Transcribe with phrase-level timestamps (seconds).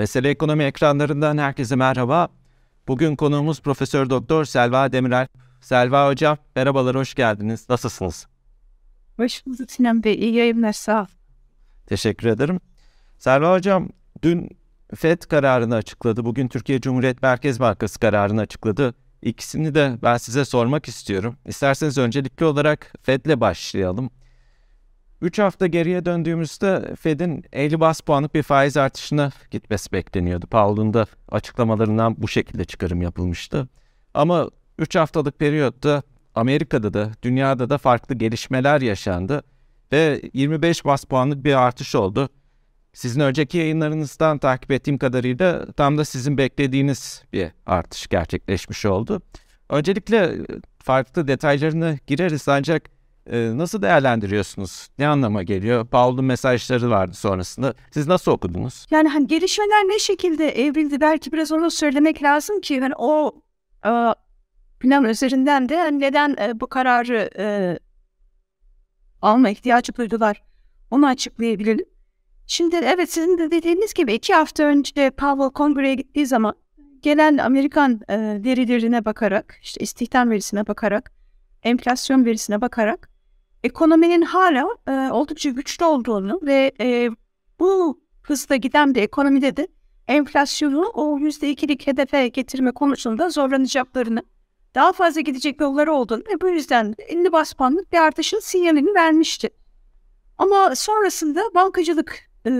[0.00, 2.28] Mesele Ekonomi ekranlarından herkese merhaba.
[2.88, 5.26] Bugün konuğumuz Profesör Doktor Selva Demirel.
[5.60, 7.66] Selva Hocam merhabalar, hoş geldiniz.
[7.68, 8.26] Nasılsınız?
[9.16, 10.14] Hoş bulduk Sinan Bey.
[10.14, 11.06] İyi yayınlar, sağ ol.
[11.86, 12.60] Teşekkür ederim.
[13.18, 13.88] Selva Hocam
[14.22, 14.48] dün
[14.94, 16.24] FED kararını açıkladı.
[16.24, 18.94] Bugün Türkiye Cumhuriyet Merkez Bankası kararını açıkladı.
[19.22, 21.36] İkisini de ben size sormak istiyorum.
[21.46, 24.10] İsterseniz öncelikli olarak FED'le başlayalım.
[25.22, 30.46] 3 hafta geriye döndüğümüzde Fed'in 50 bas puanlık bir faiz artışına gitmesi bekleniyordu.
[30.46, 33.68] Powell'ın da açıklamalarından bu şekilde çıkarım yapılmıştı.
[34.14, 36.02] Ama 3 haftalık periyotta
[36.34, 39.42] Amerika'da da dünyada da farklı gelişmeler yaşandı
[39.92, 42.28] ve 25 bas puanlık bir artış oldu.
[42.92, 49.22] Sizin önceki yayınlarınızdan takip ettiğim kadarıyla tam da sizin beklediğiniz bir artış gerçekleşmiş oldu.
[49.68, 50.36] Öncelikle
[50.78, 54.88] farklı detaylarına gireriz ancak e, nasıl değerlendiriyorsunuz?
[54.98, 55.86] Ne anlama geliyor?
[55.86, 57.74] Paul'un mesajları vardı sonrasında.
[57.90, 58.86] Siz nasıl okudunuz?
[58.90, 63.42] Yani hani gelişmeler ne şekilde evrildi belki biraz onu söylemek lazım ki hani o
[63.86, 63.90] e,
[64.80, 67.78] plan üzerinden de hani neden e, bu kararı e,
[69.22, 70.42] alma ihtiyacı duydular
[70.90, 71.86] onu açıklayabilirim.
[72.46, 76.54] Şimdi evet sizin de dediğiniz gibi iki hafta önce Powell kongreye gittiği zaman
[77.02, 81.12] gelen Amerikan e, verilerine bakarak, işte istihdam verisine bakarak,
[81.62, 83.09] enflasyon verisine bakarak
[83.64, 87.10] ekonominin hala e, oldukça güçlü olduğunu ve e,
[87.60, 89.68] bu hızla giden bir ekonomide de
[90.08, 94.22] enflasyonu o yüzde ikilik hedefe getirme konusunda zorlanacaklarını,
[94.74, 98.94] daha fazla gidecek yolları olduğunu ve bu yüzden de 50 bas puanlık bir artışın sinyalini
[98.94, 99.50] vermişti.
[100.38, 102.50] Ama sonrasında bankacılık e,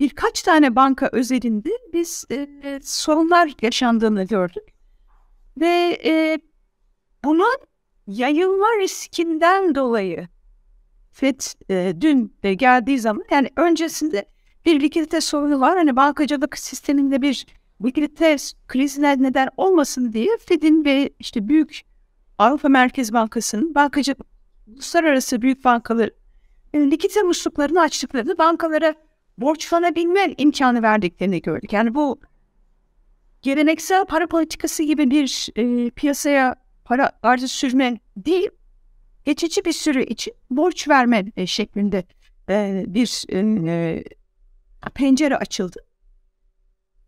[0.00, 4.64] birkaç tane banka özelinde biz e, sorunlar yaşandığını gördük.
[5.56, 6.38] Ve e,
[7.24, 7.56] bunun
[8.06, 10.28] yayılma riskinden dolayı
[11.12, 14.24] FED e, dün de geldiği zaman yani öncesinde
[14.66, 15.76] bir likidite sorunu var.
[15.76, 17.46] Hani bankacılık sisteminde bir
[17.84, 18.36] likidite
[18.68, 21.80] krizine neden olmasın diye FED'in ve işte büyük
[22.38, 24.14] Avrupa Merkez Bankası'nın bankacı
[24.66, 26.14] uluslararası büyük bankaları
[26.74, 28.94] e, likidite musluklarını açtıklarını bankalara
[29.38, 31.72] borçlanabilme imkanı verdiklerini gördük.
[31.72, 32.20] Yani bu
[33.42, 36.56] geleneksel para politikası gibi bir e, piyasaya
[36.90, 38.50] para arzı sürme değil,
[39.24, 42.04] geçici bir süre için borç verme e, şeklinde
[42.48, 44.04] e, bir e,
[44.94, 45.80] pencere açıldı.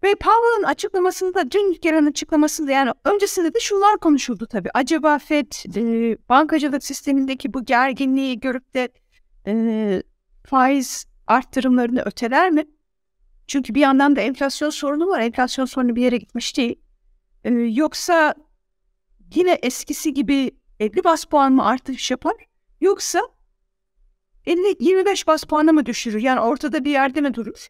[0.02, 4.70] Ve Powell'ın açıklamasında, dün gelen açıklamasında yani öncesinde de şunlar konuşuldu tabii.
[4.74, 8.88] Acaba FED e, bankacılık sistemindeki bu gerginliği görüp de
[9.46, 10.02] e,
[10.44, 12.64] faiz arttırımlarını öteler mi?
[13.46, 15.20] Çünkü bir yandan da enflasyon sorunu var.
[15.20, 16.80] Enflasyon sorunu bir yere gitmiş değil.
[17.44, 18.34] E, yoksa
[19.34, 20.50] yine eskisi gibi
[20.80, 22.34] 50 bas puan mı artış yapar?
[22.80, 23.20] Yoksa
[24.46, 26.20] 50, 25 bas puanı mı düşürür?
[26.20, 27.68] Yani ortada bir yerde mi durur?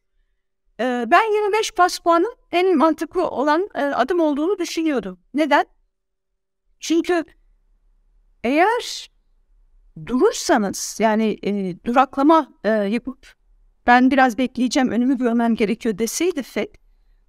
[0.81, 5.19] Ee, ben 25 bas puanın en mantıklı olan e, adım olduğunu düşünüyordum.
[5.35, 5.65] Neden?
[6.81, 7.25] Çünkü
[8.45, 9.11] eğer
[10.07, 13.35] durursanız yani e, duraklama e, yapıp
[13.87, 16.75] ben biraz bekleyeceğim önümü görmem gerekiyor deseydi FED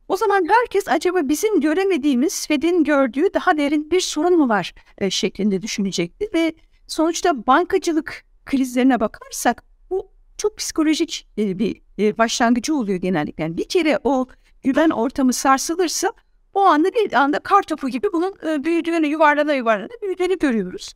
[0.08, 5.09] o zaman herkes acaba bizim göremediğimiz Fed'in gördüğü daha derin bir sorun mu var e,
[5.09, 6.53] şeklinde düşünecekti ve
[6.88, 13.44] sonuçta bankacılık krizlerine bakarsak bu çok psikolojik e, bir e, başlangıcı oluyor genellikle.
[13.44, 14.28] Yani bir kere o
[14.64, 16.12] güven ortamı sarsılırsa
[16.53, 20.94] o anda bir anda kar topu gibi bunun e, büyüdüğünü yuvarlana yuvarlana büyüdüğünü görüyoruz.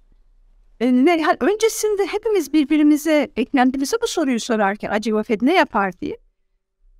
[0.79, 6.17] E, ne, öncesinde hepimiz birbirimize eklentimize bu soruyu sorarken acaba Fed ne yapar diye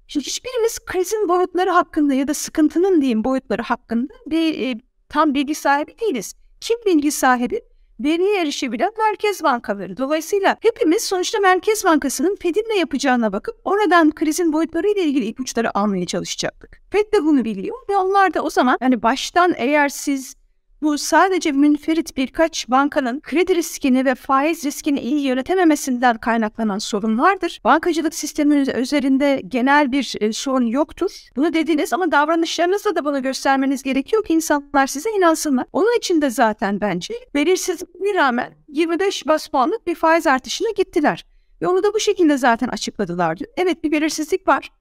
[0.08, 4.80] Şimdi hiçbirimiz krizin boyutları hakkında ya da sıkıntının diyeyim boyutları hakkında bir e,
[5.10, 6.34] tam bilgi sahibi değiliz.
[6.62, 7.62] Kim bilgi sahibi?
[8.00, 9.98] Veriye erişebilen merkez bankaları.
[9.98, 15.78] Dolayısıyla hepimiz sonuçta Merkez Bankası'nın Fed'in ne yapacağına bakıp oradan krizin boyutları ile ilgili ipuçları
[15.78, 16.82] almaya çalışacaktık.
[16.92, 20.36] Fed de bunu biliyor ve onlar da o zaman yani baştan eğer siz
[20.82, 27.62] bu sadece münferit birkaç bankanın kredi riskini ve faiz riskini iyi yönetememesinden kaynaklanan sorunlardır.
[27.64, 31.12] Bankacılık sistemi üzerinde genel bir e, sorun yoktur.
[31.36, 35.66] Bunu dediniz ama davranışlarınızla da bunu göstermeniz gerekiyor ki insanlar size inansınlar.
[35.74, 41.26] Onun için de zaten bence belirsizliğine rağmen 25 bas puanlık bir faiz artışına gittiler.
[41.62, 43.38] Ve onu da bu şekilde zaten açıkladılar.
[43.58, 44.72] Evet bir belirsizlik var.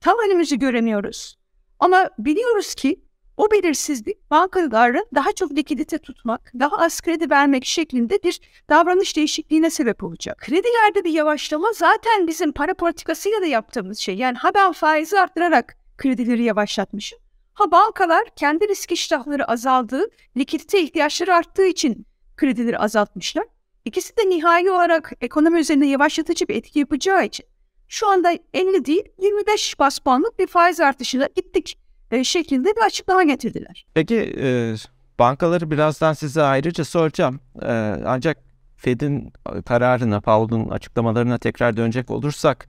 [0.00, 1.38] Tam önümüzü göremiyoruz.
[1.78, 3.00] Ama biliyoruz ki
[3.40, 8.40] o belirsizlik bankaları daha çok likidite tutmak, daha az kredi vermek şeklinde bir
[8.70, 10.38] davranış değişikliğine sebep olacak.
[10.38, 14.16] Kredilerde bir yavaşlama zaten bizim para politikasıyla da yaptığımız şey.
[14.16, 17.18] Yani ha ben faizi arttırarak kredileri yavaşlatmışım.
[17.54, 22.06] Ha bankalar kendi risk iştahları azaldığı, likidite ihtiyaçları arttığı için
[22.36, 23.44] kredileri azaltmışlar.
[23.84, 27.46] İkisi de nihai olarak ekonomi üzerinde yavaşlatıcı bir etki yapacağı için
[27.88, 31.78] şu anda 50 değil 25 bas puanlık bir faiz artışıyla gittik
[32.10, 33.86] e, şeklinde bir açıklama getirdiler.
[33.94, 34.74] Peki e,
[35.18, 37.40] bankaları birazdan size ayrıca soracağım.
[37.62, 37.72] E,
[38.06, 38.38] ancak
[38.76, 39.32] Fed'in
[39.66, 42.68] kararına, Powell'ın açıklamalarına tekrar dönecek olursak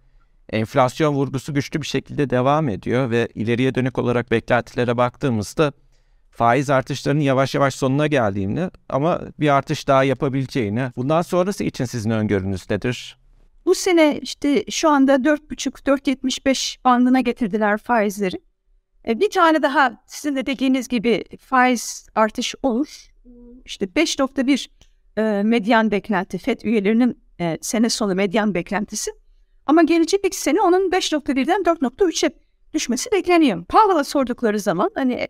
[0.50, 5.74] enflasyon vurgusu güçlü bir şekilde devam ediyor ve ileriye dönük olarak beklentilere baktığımızda
[6.32, 12.10] faiz artışlarının yavaş yavaş sonuna geldiğini ama bir artış daha yapabileceğini, bundan sonrası için sizin
[12.10, 13.18] öngörünüz nedir?
[13.66, 18.42] Bu sene işte şu anda 4,5-4,75 bandına getirdiler faizleri.
[19.07, 23.07] E, bir tane daha sizin de dediğiniz gibi faiz artış olur.
[23.65, 24.68] İşte 5.1
[25.18, 29.12] e, medyan beklenti FED üyelerinin e, sene sonu medyan beklentisi.
[29.65, 32.31] Ama gelecek iki sene onun 5.1'den 4.3'e
[32.74, 33.65] düşmesi bekleniyor.
[33.65, 35.27] Powell'a sordukları zaman hani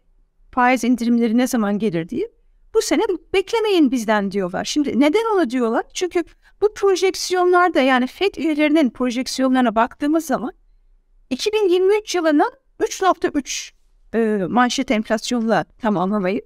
[0.52, 2.28] faiz indirimleri ne zaman gelir diye
[2.74, 3.02] bu sene
[3.34, 4.66] beklemeyin bizden diyorlar.
[4.66, 5.84] Şimdi neden onu diyorlar?
[5.94, 6.24] Çünkü
[6.62, 10.54] bu projeksiyonlarda yani FED üyelerinin projeksiyonlarına baktığımız zaman
[11.30, 12.52] 2023 yılının
[12.82, 13.72] 3.3
[14.14, 16.42] e, manşet enflasyonla tamamlamayı,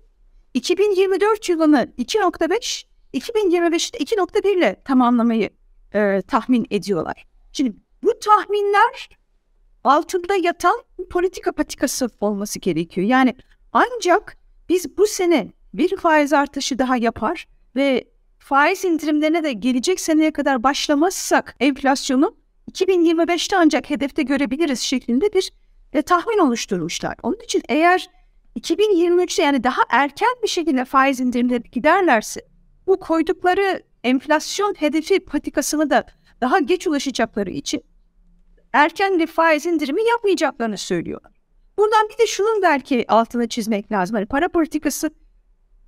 [0.54, 5.50] 2024 yılını 2.5, 2025'te 2.1 ile tamamlamayı
[5.94, 7.26] e, tahmin ediyorlar.
[7.52, 9.10] Şimdi bu tahminler
[9.84, 13.08] altında yatan politika patikası olması gerekiyor.
[13.08, 13.36] Yani
[13.74, 14.38] ancak
[14.70, 18.08] biz bu sene bir faiz artışı daha yapar ve
[18.40, 22.36] faiz indirimlerine de gelecek seneye kadar başlamazsak enflasyonu
[22.72, 25.52] 2025'te ancak hedefte görebiliriz şeklinde bir
[25.94, 27.16] e, tahmin oluşturmuşlar.
[27.24, 28.10] Onun için eğer
[28.60, 32.42] 2023'te yani daha erken bir şekilde faiz indirimleri giderlerse
[32.88, 36.06] bu koydukları enflasyon hedefi patikasını da
[36.42, 37.84] daha geç ulaşacakları için
[38.74, 41.32] erken bir faiz indirimi yapmayacaklarını söylüyorlar.
[41.78, 44.16] Buradan bir de şunun belki altına çizmek lazım.
[44.16, 45.10] Hani para politikası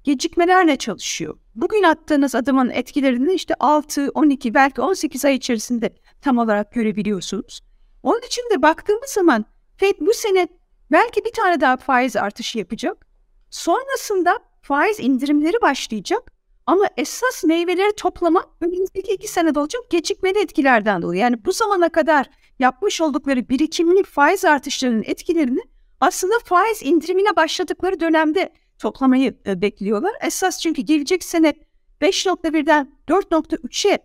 [0.03, 1.37] gecikmelerle çalışıyor.
[1.55, 7.61] Bugün attığınız adımın etkilerini işte 6, 12 belki 18 ay içerisinde tam olarak görebiliyorsunuz.
[8.03, 9.45] Onun için de baktığımız zaman
[9.77, 10.47] Fed bu sene
[10.91, 13.07] belki bir tane daha faiz artışı yapacak.
[13.49, 16.31] Sonrasında faiz indirimleri başlayacak.
[16.65, 21.21] Ama esas meyveleri toplama önümüzdeki iki senede olacak gecikmeli etkilerden dolayı.
[21.21, 22.29] Yani bu zamana kadar
[22.59, 25.61] yapmış oldukları birikimli faiz artışlarının etkilerini
[26.01, 30.11] aslında faiz indirimine başladıkları dönemde toplamayı e, bekliyorlar.
[30.21, 31.53] Esas çünkü gelecek sene
[32.01, 33.99] 5.1'den 4.3'e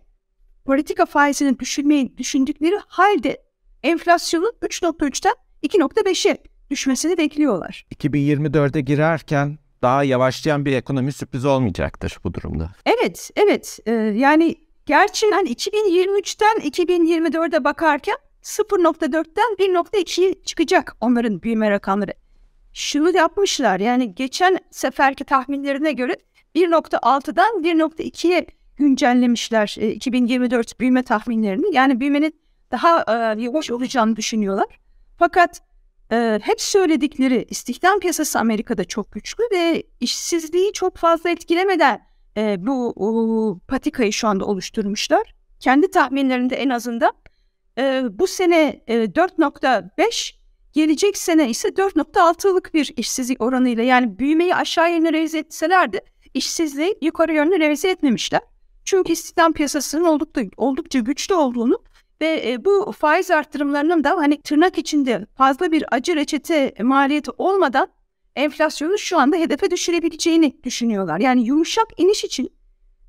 [0.65, 3.43] politika faizini düşürmeyi düşündükleri halde
[3.83, 6.37] enflasyonun 3.3'ten 2.5'e
[6.71, 7.85] düşmesini bekliyorlar.
[7.95, 12.71] 2024'e girerken daha yavaşlayan bir ekonomi sürprizi olmayacaktır bu durumda.
[12.85, 13.79] Evet, evet.
[13.85, 14.55] Ee, yani
[14.85, 22.13] gerçi hani 2023'ten 2024'e bakarken 0.4'ten 1.2'ye çıkacak onların büyüme rakamları.
[22.73, 26.17] Şunu yapmışlar yani geçen seferki tahminlerine göre
[26.55, 28.45] 1.6'dan 1.2'ye
[28.77, 31.75] güncellemişler e, 2024 büyüme tahminlerini.
[31.75, 32.35] Yani büyümenin
[32.71, 34.82] daha e, yavaş olacağını düşünüyorlar.
[35.23, 35.61] Fakat
[36.11, 42.01] e, hep söyledikleri istihdam piyasası Amerika'da çok güçlü ve işsizliği çok fazla etkilemeden
[42.37, 45.35] e, bu o, patikayı şu anda oluşturmuşlar.
[45.59, 47.11] Kendi tahminlerinde en azından
[47.77, 50.35] e, bu sene e, 4.5
[50.73, 56.01] gelecek sene ise 4.6'lık bir işsizlik oranıyla yani büyümeyi aşağı yönlü revize etselerdi
[56.33, 58.41] işsizliği yukarı yönlü revize etmemişler.
[58.85, 61.83] Çünkü istihdam piyasasının oldukça, oldukça güçlü olduğunu
[62.23, 67.87] ve e, bu faiz arttırımlarının da hani tırnak içinde fazla bir acı reçete maliyeti olmadan
[68.35, 71.19] enflasyonu şu anda hedefe düşürebileceğini düşünüyorlar.
[71.19, 72.53] Yani yumuşak iniş için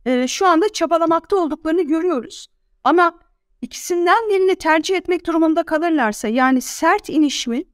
[0.07, 2.47] e, şu anda çabalamakta olduklarını görüyoruz.
[2.85, 3.19] Ama
[3.63, 7.65] ikisinden birini tercih etmek durumunda kalırlarsa yani sert iniş mi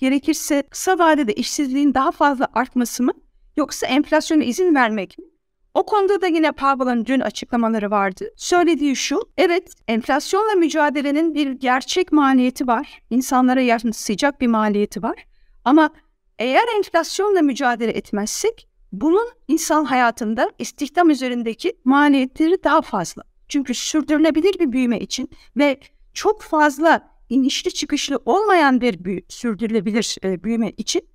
[0.00, 3.12] gerekirse kısa vadede işsizliğin daha fazla artması mı
[3.56, 5.24] yoksa enflasyona izin vermek mi?
[5.74, 8.30] O konuda da yine Powell'ın dün açıklamaları vardı.
[8.36, 13.02] Söylediği şu, evet enflasyonla mücadelenin bir gerçek maliyeti var.
[13.10, 15.26] İnsanlara yansıyacak bir maliyeti var.
[15.64, 15.90] Ama
[16.38, 23.22] eğer enflasyonla mücadele etmezsek bunun insan hayatında istihdam üzerindeki maliyetleri daha fazla.
[23.48, 25.80] Çünkü sürdürülebilir bir büyüme için ve
[26.14, 31.09] çok fazla inişli çıkışlı olmayan bir büyü, sürdürülebilir e, büyüme için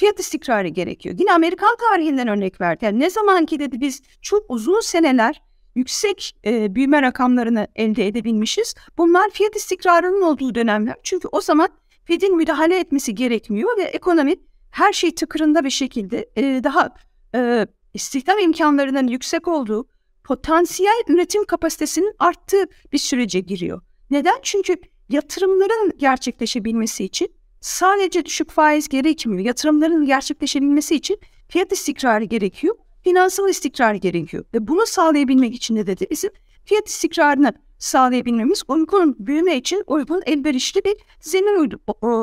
[0.00, 1.14] fiyat istikrarı gerekiyor.
[1.18, 2.84] Yine Amerikan tarihinden örnek verdi.
[2.84, 5.42] Yani ne zaman ki dedi biz çok uzun seneler
[5.74, 8.74] yüksek e, büyüme rakamlarını elde edebilmişiz.
[8.98, 10.96] Bunlar fiyat istikrarının olduğu dönemler.
[11.02, 11.68] Çünkü o zaman
[12.04, 14.36] Fed'in müdahale etmesi gerekmiyor ve ekonomi
[14.70, 16.94] her şey tıkırında bir şekilde e, daha
[17.34, 19.88] e, istihdam imkanlarının yüksek olduğu,
[20.24, 23.82] potansiyel üretim kapasitesinin arttığı bir sürece giriyor.
[24.10, 24.38] Neden?
[24.42, 24.76] Çünkü
[25.08, 29.44] yatırımların gerçekleşebilmesi için sadece düşük faiz gerekmiyor.
[29.44, 32.74] Yatırımların gerçekleşebilmesi için fiyat istikrarı gerekiyor.
[33.04, 34.44] Finansal istikrar gerekiyor.
[34.54, 36.30] Ve bunu sağlayabilmek için de dedi bizim
[36.64, 41.72] fiyat istikrarını sağlayabilmemiz, uygun büyüme için uygun elverişli bir zemin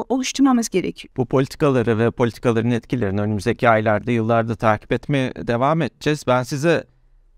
[0.09, 1.13] oluşturmamız gerekiyor.
[1.17, 6.23] Bu politikaları ve politikaların etkilerini önümüzdeki aylarda, yıllarda takip etmeye devam edeceğiz.
[6.27, 6.83] Ben size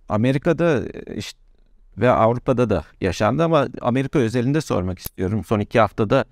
[0.09, 0.83] Amerika'da
[1.15, 1.39] işte
[1.97, 5.43] ve Avrupa'da da yaşandı ama Amerika özelinde sormak istiyorum.
[5.43, 6.25] Son iki haftada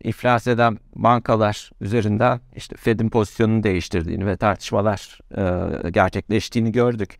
[0.00, 5.18] iflas eden bankalar üzerinden işte Fed'in pozisyonunu değiştirdiğini ve tartışmalar
[5.84, 7.18] e, gerçekleştiğini gördük.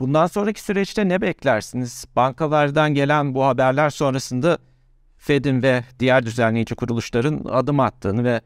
[0.00, 2.04] Bundan sonraki süreçte ne beklersiniz?
[2.16, 4.58] Bankalardan gelen bu haberler sonrasında
[5.18, 8.40] Fed'in ve diğer düzenleyici kuruluşların adım attığını ve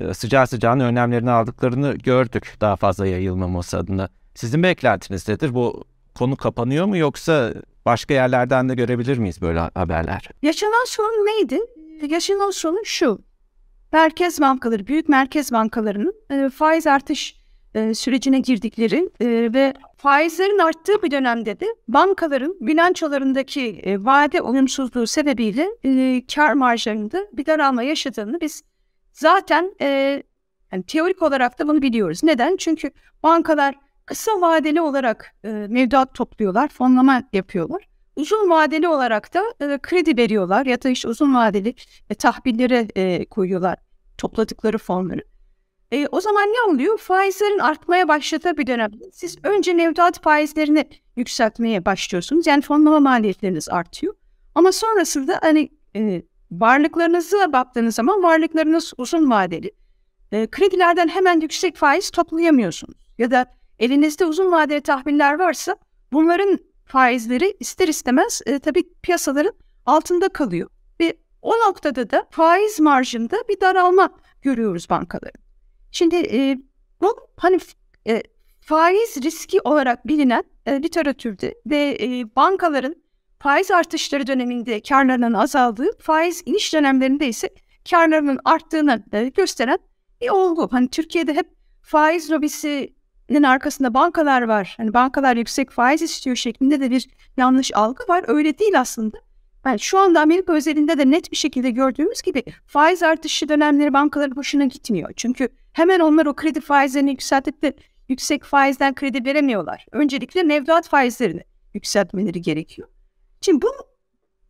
[0.00, 4.08] e, sıcağı sıcağına önlemlerini aldıklarını gördük daha fazla yayılmaması adına.
[4.34, 5.54] Sizin beklentiniz nedir?
[5.54, 7.54] Bu konu kapanıyor mu yoksa
[7.86, 10.28] başka yerlerden de görebilir miyiz böyle haberler?
[10.42, 11.60] Yaşanan sorun neydi?
[12.02, 13.18] Yaşanan sorun şu.
[13.92, 17.36] Merkez bankaları, büyük merkez bankalarının e, faiz artış
[17.74, 25.06] e, sürecine girdikleri e, ve faizlerin arttığı bir dönemde de bankaların bilançolarındaki e, vade uyumsuzluğu
[25.06, 28.62] sebebiyle e, kar marjlarında bir daralma yaşadığını biz
[29.12, 30.22] zaten e,
[30.72, 32.24] yani teorik olarak da bunu biliyoruz.
[32.24, 32.56] Neden?
[32.56, 32.90] Çünkü
[33.22, 33.74] bankalar
[34.06, 37.88] kısa vadeli olarak e, mevduat topluyorlar, fonlama yapıyorlar.
[38.16, 41.74] Uzun vadeli olarak da e, kredi veriyorlar ya da işte uzun vadeli
[42.10, 43.76] e, tahbillere e, koyuyorlar
[44.18, 45.22] topladıkları fonları.
[45.92, 46.98] E, o zaman ne oluyor?
[46.98, 50.84] Faizlerin artmaya başladığı bir dönemde siz önce mevduat faizlerini
[51.16, 52.46] yükseltmeye başlıyorsunuz.
[52.46, 54.14] Yani fonlama maliyetleriniz artıyor.
[54.54, 59.70] Ama sonrasında hani e, varlıklarınıza baktığınız zaman varlıklarınız uzun vadeli.
[60.32, 63.08] E, kredilerden hemen yüksek faiz toplayamıyorsunuz.
[63.18, 63.46] Ya da
[63.78, 65.76] elinizde uzun vadeli tahviller varsa
[66.12, 69.54] bunların faizleri ister istemez e, tabii piyasaların
[69.86, 70.70] altında kalıyor.
[71.00, 74.08] Ve o noktada da faiz marjında bir daralma
[74.42, 75.42] görüyoruz bankaların.
[75.90, 76.58] Şimdi e,
[77.00, 77.58] bu hani
[78.08, 78.22] e,
[78.60, 82.94] faiz riski olarak bilinen e, literatürde ve e, bankaların
[83.38, 87.48] faiz artışları döneminde karlarının azaldığı, faiz iniş dönemlerinde ise
[87.90, 89.78] karlarının arttığını e, gösteren
[90.20, 90.68] bir olgu.
[90.70, 91.46] Hani Türkiye'de hep
[91.82, 92.96] faiz lobisinin
[93.42, 94.74] arkasında bankalar var.
[94.76, 98.24] Hani bankalar yüksek faiz istiyor şeklinde de bir yanlış algı var.
[98.28, 99.18] Öyle değil aslında.
[99.66, 104.36] Yani şu anda Amerika özelinde de net bir şekilde gördüğümüz gibi faiz artışı dönemleri bankaların
[104.36, 105.12] hoşuna gitmiyor.
[105.16, 107.72] Çünkü hemen onlar o kredi faizlerini yükseltip de
[108.08, 109.86] yüksek faizden kredi veremiyorlar.
[109.92, 111.42] Öncelikle mevduat faizlerini
[111.74, 112.88] yükseltmeleri gerekiyor.
[113.40, 113.68] Şimdi bu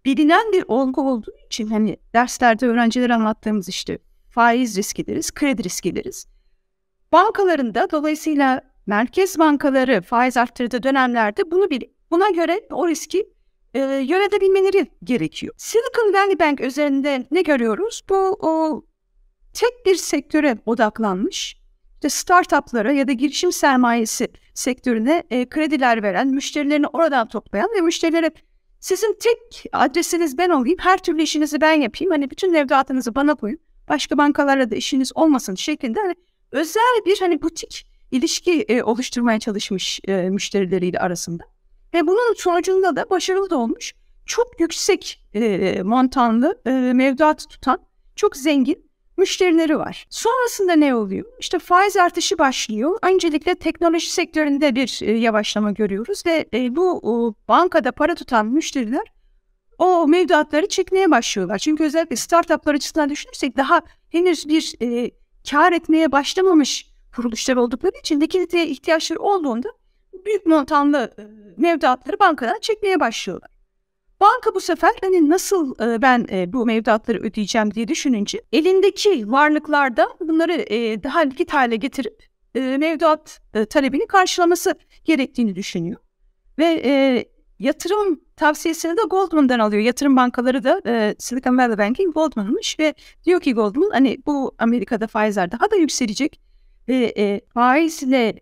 [0.04, 3.98] bilinen bir olgu olduğu için hani derslerde öğrencilere anlattığımız işte
[4.30, 6.26] faiz riski deriz, kredi riski deriz.
[7.12, 13.28] Bankalarında dolayısıyla merkez bankaları faiz arttırdığı dönemlerde bunu bir buna göre o riski
[13.74, 15.54] e, yönetebilmeleri gerekiyor.
[15.56, 18.02] Silicon Valley Bank üzerinde ne görüyoruz?
[18.08, 18.84] Bu o,
[19.54, 21.66] tek bir sektöre odaklanmış
[22.06, 28.30] işte startuplara ya da girişim sermayesi sektörüne e, krediler veren, müşterilerini oradan toplayan ve müşterilere
[28.80, 33.58] sizin tek adresiniz ben olayım, her türlü işinizi ben yapayım, hani bütün mevduatınızı bana koyun,
[33.88, 36.14] başka bankalarla da işiniz olmasın şeklinde hani
[36.52, 41.44] özel bir hani butik ilişki e, oluşturmaya çalışmış e, müşterileriyle arasında.
[41.94, 43.94] Ve bunun sonucunda da başarılı da olmuş.
[44.26, 47.78] Çok yüksek e, montanlı e, mevduat tutan
[48.16, 48.86] çok zengin
[49.16, 50.06] müşterileri var.
[50.10, 51.26] Sonrasında ne oluyor?
[51.38, 52.98] İşte faiz artışı başlıyor.
[53.02, 59.16] Öncelikle teknoloji sektöründe bir e, yavaşlama görüyoruz ve e, bu o, bankada para tutan müşteriler
[59.78, 61.58] o mevduatları çekmeye başlıyorlar.
[61.58, 65.10] Çünkü özellikle startuplar açısından düşünürsek daha henüz bir e,
[65.50, 66.86] kar etmeye başlamamış
[67.16, 69.68] kuruluşlar oldukları için likiditeye ihtiyaçları olduğunda
[70.24, 71.22] büyük montanlı e,
[71.56, 73.50] mevduatları bankadan çekmeye başlıyorlar.
[74.20, 80.08] Banka bu sefer hani nasıl e, ben e, bu mevduatları ödeyeceğim diye düşününce elindeki varlıklarda
[80.20, 80.52] bunları
[81.02, 84.74] daha likit hale getirip mevduat talebini karşılaması
[85.04, 86.00] gerektiğini düşünüyor.
[86.58, 87.26] Ve
[87.58, 89.82] yatırım tavsiyesini de Goldman'dan alıyor.
[89.82, 92.94] Yatırım bankaları da e, Silicon Valley Bank'in Goldman'mış ve
[93.24, 96.40] diyor ki Goldman hani bu Amerika'da faizler daha da yükselecek
[96.88, 98.40] ve e, faizle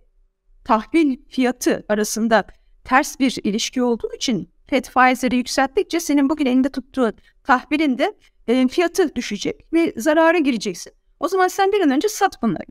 [0.65, 2.45] tahvil fiyatı arasında
[2.85, 7.13] ters bir ilişki olduğu için FED faizleri yükselttikçe senin bugün elinde tuttuğun
[7.45, 8.15] tahvilin de
[8.49, 10.93] e, fiyatı düşecek ve zarara gireceksin.
[11.21, 12.67] O zaman sen bir an önce sat bunları.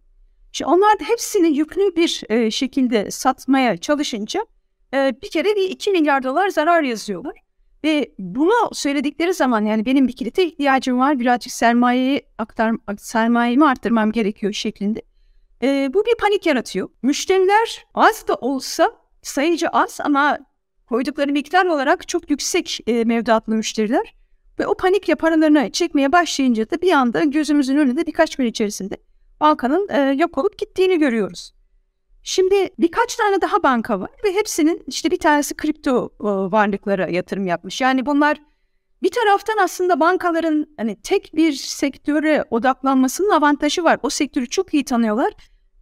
[0.51, 4.45] Şimdi onlar da hepsini yüklü bir e, şekilde satmaya çalışınca
[4.93, 7.35] bir kere bir 2 milyar dolar zarar yazıyorlar.
[7.83, 14.12] Ve bunu söyledikleri zaman yani benim bir kilite ihtiyacım var birazcık sermayeyi aktar, sermayemi arttırmam
[14.12, 15.01] gerekiyor şeklinde
[15.63, 16.89] e, bu bir panik yaratıyor.
[17.01, 20.39] Müşteriler az da olsa sayıcı az ama
[20.85, 24.15] koydukları miktar olarak çok yüksek e, mevduatlı müşteriler.
[24.59, 28.97] Ve o panikle paralarını çekmeye başlayınca da bir anda gözümüzün önünde birkaç gün içerisinde
[29.39, 31.53] bankanın e, yok olup gittiğini görüyoruz.
[32.24, 37.48] Şimdi birkaç tane daha banka var ve hepsinin işte bir tanesi kripto e, varlıklara yatırım
[37.48, 37.82] yapmış.
[37.82, 38.38] Yani bunlar
[39.03, 44.00] Bir taraftan aslında bankaların hani tek bir sektöre odaklanmasının avantajı var.
[44.03, 45.34] O sektörü çok iyi tanıyorlar.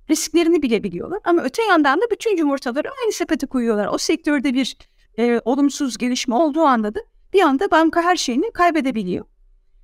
[0.09, 1.19] Risklerini bile biliyorlar.
[1.23, 3.87] Ama öte yandan da bütün yumurtaları aynı sepete koyuyorlar.
[3.87, 4.77] O sektörde bir
[5.19, 6.99] e, olumsuz gelişme olduğu anda da
[7.33, 9.25] bir anda banka her şeyini kaybedebiliyor.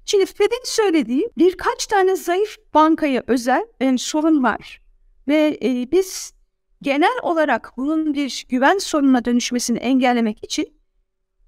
[0.06, 4.82] Şimdi Fed'in söylediği birkaç tane zayıf bankaya özel yani sorun var.
[5.28, 6.34] Ve e, biz
[6.82, 10.74] genel olarak bunun bir güven sorununa dönüşmesini engellemek için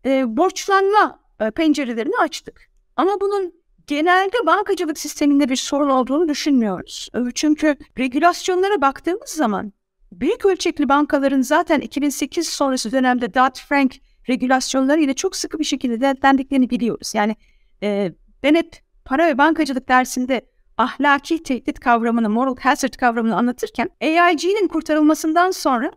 [0.06, 2.70] e, borçlanma e, pencerelerini açtık.
[2.96, 3.54] Ama bunun
[3.88, 7.10] genelde bankacılık sisteminde bir sorun olduğunu düşünmüyoruz.
[7.16, 9.74] E, çünkü regülasyonlara baktığımız zaman
[10.12, 16.70] büyük ölçekli bankaların zaten 2008 sonrası dönemde Dodd-Frank regülasyonları ile çok sıkı bir şekilde dentlendiklerini
[16.70, 17.12] biliyoruz.
[17.16, 17.36] Yani
[17.84, 20.42] e, ben hep para ve bankacılık dersinde
[20.80, 25.92] ahlaki tehdit kavramını, moral hazard kavramını anlatırken AIG'nin kurtarılmasından sonra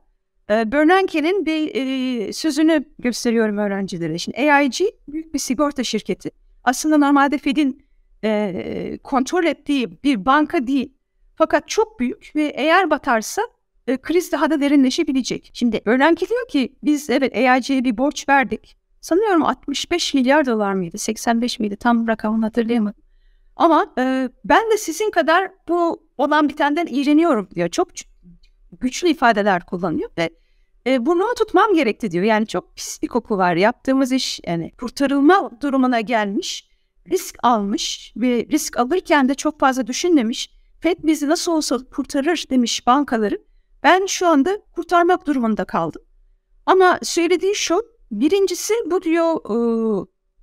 [0.50, 4.18] e, Bernanke'nin bir e, sözünü gösteriyorum öğrencilere.
[4.18, 4.74] Şimdi AIG
[5.08, 6.30] büyük bir sigorta şirketi.
[6.64, 7.86] Aslında normalde Fed'in
[8.24, 10.94] e, kontrol ettiği bir banka değil.
[11.36, 13.42] Fakat çok büyük ve eğer batarsa
[13.86, 15.50] e, kriz daha da derinleşebilecek.
[15.54, 18.76] Şimdi Bernanke diyor ki biz evet AIG'ye bir borç verdik.
[19.00, 23.01] Sanıyorum 65 milyar dolar mıydı, 85 miydi tam rakamını hatırlayamadım.
[23.56, 27.68] Ama e, ben de sizin kadar bu olan bitenden iğreniyorum diyor.
[27.68, 27.88] Çok
[28.80, 30.30] güçlü ifadeler kullanıyor ve
[30.86, 32.24] e, bunu tutmam gerekti diyor.
[32.24, 33.56] Yani çok pis bir koku var.
[33.56, 36.68] Yaptığımız iş yani kurtarılma durumuna gelmiş,
[37.10, 40.50] risk almış ve risk alırken de çok fazla düşünmemiş.
[40.80, 43.38] FED bizi nasıl olsa kurtarır demiş bankaları.
[43.82, 46.02] Ben şu anda kurtarmak durumunda kaldım.
[46.66, 49.56] Ama söylediği şu, birincisi bu diyor e,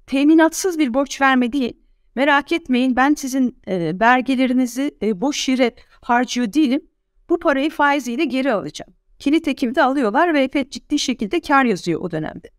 [0.07, 1.73] teminatsız bir borç verme değil.
[2.19, 6.81] Merak etmeyin ben sizin e, belgelerinizi e, boş yere harcıyor değilim.
[7.29, 8.93] Bu parayı faiziyle geri alacağım.
[9.19, 12.49] Kilit ekimde alıyorlar ve FED ciddi şekilde kar yazıyor o dönemde.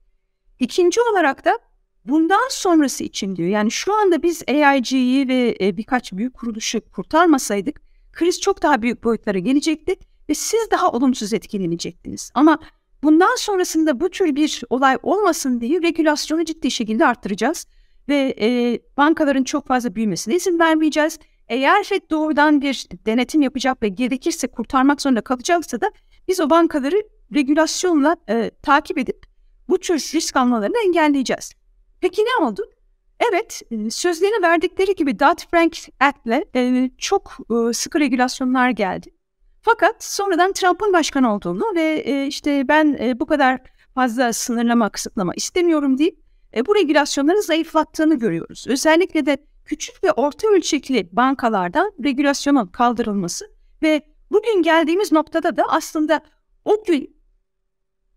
[0.58, 1.58] İkinci olarak da
[2.04, 3.49] bundan sonrası için diyor.
[3.49, 7.80] Yani şu anda biz AIG'yi ve e, birkaç büyük kuruluşu kurtarmasaydık
[8.13, 9.97] kriz çok daha büyük boyutlara gelecekti
[10.28, 12.30] ve siz daha olumsuz etkilenecektiniz.
[12.34, 12.58] Ama
[13.02, 17.67] bundan sonrasında bu tür bir olay olmasın diye regülasyonu ciddi şekilde arttıracağız
[18.10, 21.18] ve e, bankaların çok fazla büyümesine izin vermeyeceğiz.
[21.49, 25.90] Eğer FED doğrudan bir denetim yapacak ve gerekirse kurtarmak zorunda kalacaksa da
[26.28, 27.02] biz o bankaları
[27.34, 29.26] regülasyonla e, takip edip
[29.68, 31.52] bu tür risk almalarını engelleyeceğiz.
[32.00, 32.62] Peki ne oldu?
[33.30, 39.10] Evet, e, sözlerini verdikleri gibi Dodd-Frank Act'le e, çok e, sıkı regülasyonlar geldi.
[39.62, 43.60] Fakat sonradan Trump'ın başkan olduğunu ve e, işte ben e, bu kadar
[43.94, 46.18] fazla sınırlama, kısıtlama istemiyorum deyip
[46.56, 48.67] e, bu regülasyonları zayıflattığını görüyoruz.
[48.69, 53.50] Özellikle de küçük ve orta ölçekli bankalardan regülasyonun kaldırılması
[53.82, 56.21] ve bugün geldiğimiz noktada da aslında
[56.65, 57.17] o gün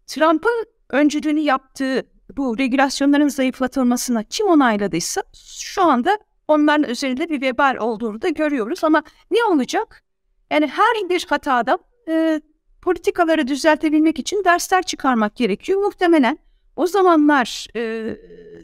[0.08, 2.04] Trump'ın öncülüğünü yaptığı
[2.38, 8.84] bu regülasyonların zayıflatılmasına kim onayladıysa şu anda onların üzerinde bir vebal olduğunu da görüyoruz.
[8.84, 10.04] Ama ne olacak?
[10.52, 12.42] Yani her bir hatadan e,
[12.82, 15.82] politikaları düzeltebilmek için dersler çıkarmak gerekiyor.
[15.82, 16.38] Muhtemelen
[16.76, 18.16] o zamanlar e,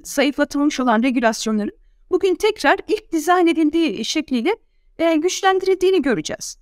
[0.03, 1.77] zayıflatılmış olan regülasyonların
[2.11, 4.55] bugün tekrar ilk dizayn edildiği şekliyle
[4.99, 6.57] e, güçlendirildiğini göreceğiz.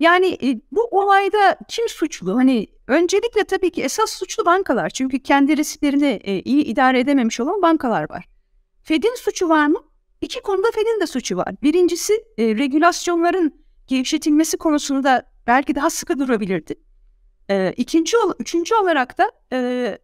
[0.00, 2.36] Yani e, bu olayda kim suçlu?
[2.36, 4.90] Hani öncelikle tabii ki esas suçlu bankalar.
[4.90, 8.28] Çünkü kendi risklerini e, iyi idare edememiş olan bankalar var.
[8.82, 9.78] Fed'in suçu var mı?
[10.20, 11.54] İki konuda Fed'in de suçu var.
[11.62, 16.74] Birincisi e, regülasyonların gevşetilmesi konusunda belki daha sıkı durabilirdi.
[17.50, 19.98] E, ikinci, üçüncü olarak da e,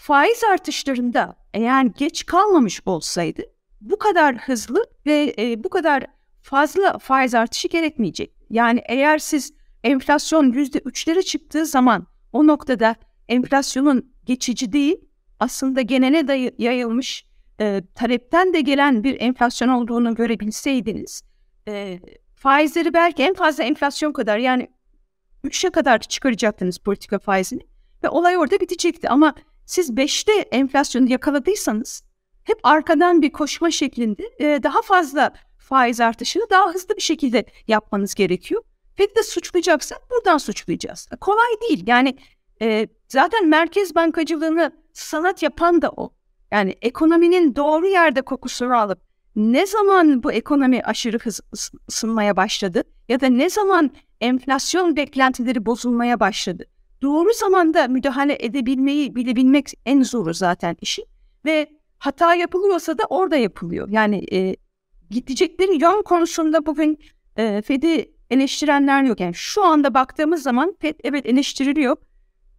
[0.00, 3.42] faiz artışlarında eğer geç kalmamış olsaydı
[3.80, 6.06] bu kadar hızlı ve e, bu kadar
[6.42, 8.34] fazla faiz artışı gerekmeyecek.
[8.50, 9.52] Yani eğer siz
[9.84, 12.96] enflasyon yüzde üçlere çıktığı zaman o noktada
[13.28, 14.96] enflasyonun geçici değil
[15.40, 17.24] aslında genele dayı, yayılmış
[17.60, 21.22] e, talepten de gelen bir enflasyon olduğunu görebilseydiniz
[21.68, 22.00] e,
[22.36, 24.68] faizleri belki en fazla enflasyon kadar yani
[25.44, 27.62] 3'e kadar çıkaracaktınız politika faizini
[28.04, 29.34] ve olay orada bitecekti ama
[29.70, 32.02] siz 5'te enflasyonu yakaladıysanız
[32.44, 38.14] hep arkadan bir koşma şeklinde e, daha fazla faiz artışını daha hızlı bir şekilde yapmanız
[38.14, 38.62] gerekiyor.
[38.96, 41.08] Fed'i de suçlayacaksak buradan suçlayacağız.
[41.20, 41.84] Kolay değil.
[41.86, 42.16] Yani
[42.62, 46.12] e, zaten merkez bankacılığını sanat yapan da o.
[46.50, 49.00] Yani ekonominin doğru yerde kokusunu alıp
[49.36, 51.40] ne zaman bu ekonomi aşırı hız
[51.88, 56.64] ısınmaya başladı ya da ne zaman enflasyon beklentileri bozulmaya başladı
[57.02, 61.04] doğru zamanda müdahale edebilmeyi bilebilmek en zoru zaten işi.
[61.44, 61.66] Ve
[61.98, 63.88] hata yapılıyorsa da orada yapılıyor.
[63.88, 64.56] Yani e,
[65.10, 66.98] gidecekleri yön konusunda bugün
[67.36, 69.20] e, Fed'i eleştirenler yok.
[69.20, 71.96] Yani şu anda baktığımız zaman Fed evet eleştiriliyor.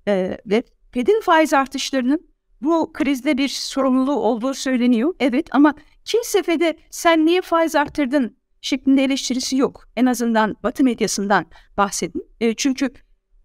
[0.08, 5.14] E, ve Fed'in faiz artışlarının bu krizde bir sorumluluğu olduğu söyleniyor.
[5.20, 5.74] Evet ama
[6.06, 9.88] kimse Fed'e sen niye faiz arttırdın şeklinde eleştirisi yok.
[9.96, 11.46] En azından Batı medyasından
[11.78, 12.26] bahsedin.
[12.40, 12.94] E, çünkü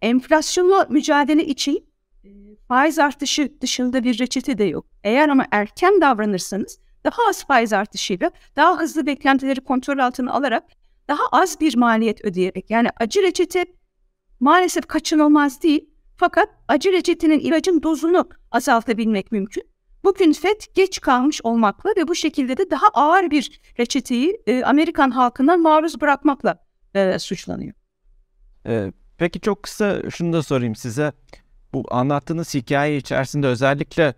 [0.01, 1.89] enflasyonla mücadele için
[2.23, 2.29] e,
[2.67, 4.85] faiz artışı dışında bir reçete de yok.
[5.03, 10.63] Eğer ama erken davranırsanız daha az faiz artışıyla daha hızlı beklentileri kontrol altına alarak
[11.07, 13.65] daha az bir maliyet ödeyerek yani acı reçete
[14.39, 19.63] maalesef kaçınılmaz değil fakat acı reçetenin ilacın dozunu azaltabilmek mümkün.
[20.03, 25.11] Bugün FED geç kalmış olmakla ve bu şekilde de daha ağır bir reçeteyi e, Amerikan
[25.11, 27.73] halkından maruz bırakmakla e, suçlanıyor.
[28.65, 31.11] Ee, peki çok kısa şunu da sorayım size.
[31.73, 34.13] Bu anlattığınız hikaye içerisinde özellikle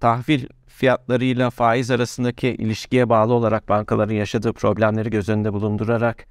[0.00, 6.26] tahvil fiyatlarıyla faiz arasındaki ilişkiye bağlı olarak bankaların yaşadığı problemleri göz önünde bulundurarak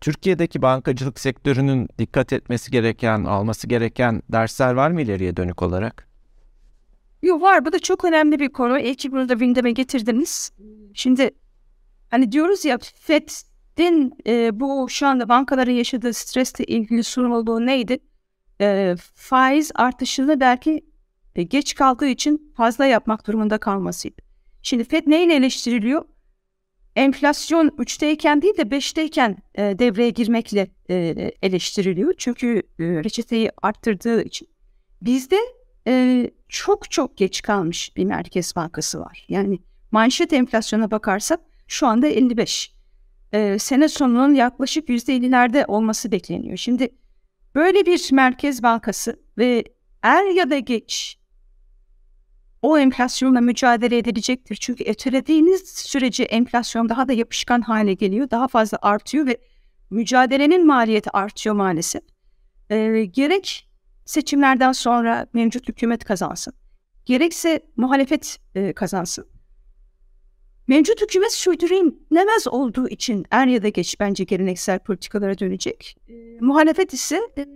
[0.00, 6.08] Türkiye'deki bankacılık sektörünün dikkat etmesi gereken, alması gereken dersler var mı ileriye dönük olarak?
[7.22, 7.64] Yok var.
[7.64, 8.78] Bu da çok önemli bir konu.
[8.78, 10.52] İyi ki bunu da gündeme getirdiniz.
[10.94, 11.30] Şimdi
[12.10, 12.78] hani diyoruz ya
[13.76, 17.98] FED'in e, bu şu anda bankaların yaşadığı stresle ilgili sorun olduğu neydi?
[18.60, 20.84] E, faiz artışını belki
[21.34, 24.22] e, geç kaldığı için fazla yapmak durumunda kalmasıydı.
[24.62, 26.04] Şimdi FED neyle eleştiriliyor?
[26.96, 32.14] Enflasyon 3'teyken değil de 5'teyken e, devreye girmekle e, eleştiriliyor.
[32.18, 34.48] Çünkü e, reçeteyi arttırdığı için.
[35.02, 35.38] Bizde
[35.86, 39.26] e, çok çok geç kalmış bir merkez bankası var.
[39.28, 39.58] Yani
[39.90, 42.79] manşet enflasyona bakarsak şu anda 55.
[43.32, 46.56] E, sene sonunun yaklaşık %50'lerde olması bekleniyor.
[46.56, 46.88] Şimdi
[47.54, 49.64] böyle bir merkez bankası ve
[50.02, 51.20] er ya da geç
[52.62, 54.56] o enflasyonla mücadele edilecektir.
[54.56, 58.30] Çünkü ötelediğiniz sürece enflasyon daha da yapışkan hale geliyor.
[58.30, 59.38] Daha fazla artıyor ve
[59.90, 62.02] mücadelenin maliyeti artıyor maalesef.
[62.70, 63.68] E, gerek
[64.04, 66.54] seçimlerden sonra mevcut hükümet kazansın.
[67.06, 69.26] Gerekse muhalefet e, kazansın.
[70.70, 75.96] Mevcut hükümet sürdürülemez olduğu için er ya da geç bence geleneksel politikalara dönecek.
[76.08, 77.46] E, muhalefet ise e,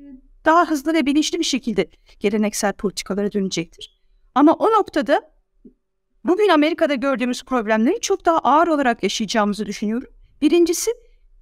[0.44, 4.03] daha hızlı ve bilinçli bir şekilde geleneksel politikalara dönecektir.
[4.35, 5.33] Ama o noktada
[6.24, 10.09] bugün Amerika'da gördüğümüz problemleri çok daha ağır olarak yaşayacağımızı düşünüyorum.
[10.42, 10.90] Birincisi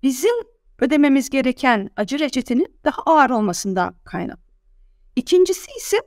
[0.02, 0.34] bizim
[0.80, 4.38] ödememiz gereken acı reçetenin daha ağır olmasından kaynak.
[5.16, 6.00] İkincisi ise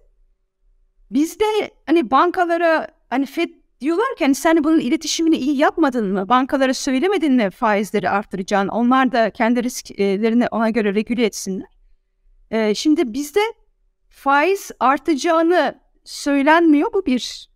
[1.11, 6.29] bizde hani bankalara hani FED diyorlar ki hani sen bunun iletişimini iyi yapmadın mı?
[6.29, 8.71] Bankalara söylemedin mi faizleri arttıracağını?
[8.71, 11.67] Onlar da kendi risklerini ona göre regüle etsinler.
[12.51, 13.39] Ee, şimdi bizde
[14.09, 16.93] faiz artacağını söylenmiyor.
[16.93, 17.49] Bu bir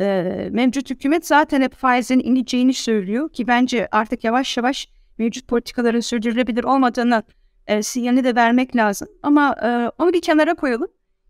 [0.00, 6.00] e, mevcut hükümet zaten hep faizin ineceğini söylüyor ki bence artık yavaş yavaş mevcut politikaların
[6.00, 7.22] sürdürülebilir olmadığını
[7.66, 9.08] e, sinyalini de vermek lazım.
[9.22, 10.88] Ama e, onu bir kenara koyalım.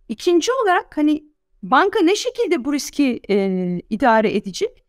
[0.08, 1.24] İkinci olarak hani
[1.62, 3.36] banka ne şekilde bu riski e,
[3.90, 4.84] idare edecek?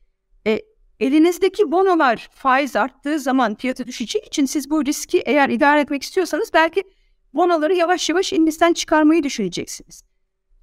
[0.47, 0.62] E,
[0.99, 6.51] elinizdeki bonolar faiz arttığı zaman fiyatı düşeceği için siz bu riski eğer idare etmek istiyorsanız
[6.53, 6.84] belki
[7.34, 10.03] bonoları yavaş yavaş elinizden çıkarmayı düşüneceksiniz.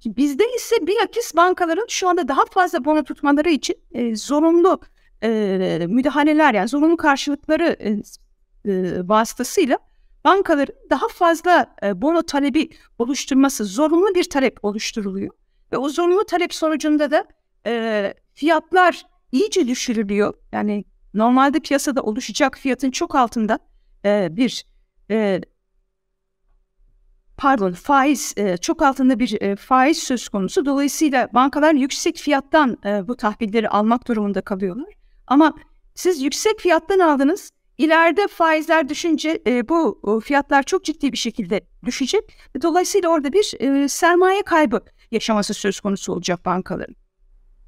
[0.05, 4.81] Bizde ise bilakis bankaların şu anda daha fazla bono tutmaları için e, zorunlu
[5.23, 7.89] e, müdahaleler yani zorunlu karşılıkları e,
[8.71, 9.79] e, vasıtasıyla
[10.25, 15.33] bankaların daha fazla e, bono talebi oluşturması zorunlu bir talep oluşturuluyor.
[15.71, 17.25] Ve o zorunlu talep sonucunda da
[17.65, 20.33] e, fiyatlar iyice düşürülüyor.
[20.51, 23.59] Yani normalde piyasada oluşacak fiyatın çok altında
[24.05, 24.65] e, bir
[25.11, 25.41] e,
[27.37, 30.65] pardon faiz e, çok altında bir e, faiz söz konusu.
[30.65, 34.93] Dolayısıyla bankalar yüksek fiyattan e, bu tahvilleri almak durumunda kalıyorlar.
[35.27, 35.53] Ama
[35.95, 42.23] siz yüksek fiyattan aldınız İleride faizler düşünce e, bu fiyatlar çok ciddi bir şekilde düşecek.
[42.61, 46.95] Dolayısıyla orada bir e, sermaye kaybı yaşaması söz konusu olacak bankaların.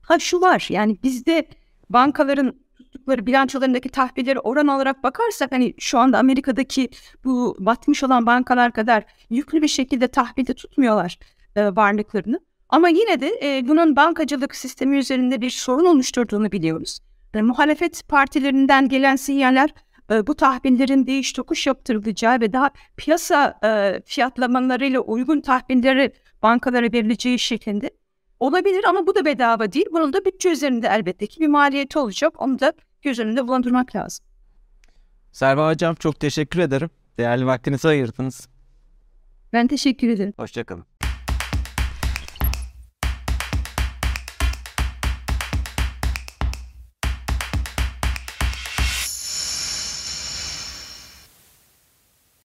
[0.01, 1.47] Ha şu var yani bizde
[1.89, 6.89] bankaların tuttukları bilançolarındaki tahvilleri oran olarak bakarsak hani şu anda Amerika'daki
[7.23, 11.19] bu batmış olan bankalar kadar yüklü bir şekilde tahvilde tutmuyorlar
[11.55, 12.39] e, varlıklarını.
[12.69, 16.99] Ama yine de e, bunun bankacılık sistemi üzerinde bir sorun oluşturduğunu biliyoruz.
[17.33, 19.69] E, muhalefet partilerinden gelen sinyaller
[20.11, 27.39] e, bu tahminlerin değiş tokuş yaptırılacağı ve daha piyasa e, fiyatlamalarıyla uygun tahminleri bankalara verileceği
[27.39, 27.89] şeklinde
[28.39, 29.85] olabilir ama bu da bedava değil.
[29.91, 32.41] Bunun da bütçe üzerinde elbette ki bir maliyeti olacak.
[32.41, 34.25] Onu da göz önünde bulundurmak lazım.
[35.31, 36.89] Serva Hocam çok teşekkür ederim.
[37.17, 38.47] Değerli vaktinizi ayırdınız.
[39.53, 40.33] Ben teşekkür ederim.
[40.37, 40.85] Hoşçakalın.